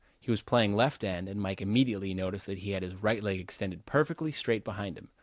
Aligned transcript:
He 0.19 0.31
was 0.31 0.41
playing 0.41 0.75
left 0.75 1.03
end 1.03 1.29
and 1.29 1.39
Mike 1.39 1.61
immediately 1.61 2.15
noticed 2.15 2.47
that 2.47 2.57
he 2.57 2.71
had 2.71 2.81
his 2.81 2.95
right 2.95 3.21
leg 3.21 3.39
extended 3.39 3.85
perfectly 3.85 4.31
straight 4.31 4.63
behind 4.63 4.97
him. 4.97 5.09